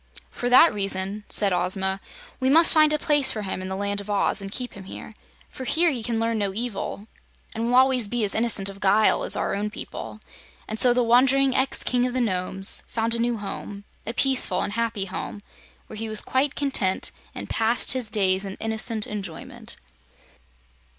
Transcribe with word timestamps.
"For 0.31 0.49
that 0.49 0.73
reason," 0.73 1.25
said 1.29 1.53
Ozma, 1.53 2.01
"we 2.39 2.49
must 2.49 2.73
find 2.73 2.91
a 2.91 2.97
place 2.97 3.31
for 3.31 3.43
him 3.43 3.61
in 3.61 3.69
the 3.69 3.75
Land 3.75 4.01
of 4.01 4.09
Oz, 4.09 4.41
and 4.41 4.51
keep 4.51 4.73
him 4.73 4.85
here. 4.85 5.13
For 5.47 5.63
here 5.63 5.91
he 5.91 6.01
can 6.01 6.19
learn 6.19 6.39
no 6.39 6.55
evil 6.55 7.05
and 7.53 7.67
will 7.67 7.75
always 7.75 8.07
be 8.07 8.23
as 8.23 8.33
innocent 8.33 8.67
of 8.67 8.79
guile 8.79 9.23
as 9.23 9.35
our 9.35 9.53
own 9.53 9.69
people." 9.69 10.19
And 10.67 10.79
so 10.79 10.91
the 10.91 11.03
wandering 11.03 11.55
ex 11.55 11.83
King 11.83 12.07
of 12.07 12.15
the 12.15 12.19
Nomes 12.19 12.81
found 12.87 13.13
a 13.13 13.19
new 13.19 13.37
home, 13.37 13.83
a 14.07 14.13
peaceful 14.15 14.63
and 14.63 14.73
happy 14.73 15.05
home, 15.05 15.43
where 15.85 15.97
he 15.97 16.09
was 16.09 16.23
quite 16.23 16.55
content 16.55 17.11
and 17.35 17.47
passed 17.47 17.91
his 17.91 18.09
days 18.09 18.43
in 18.43 18.55
innocent 18.55 19.05
enjoyment. 19.05 19.75